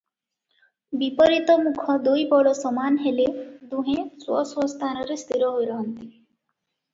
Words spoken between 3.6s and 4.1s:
ଦୁହେଁ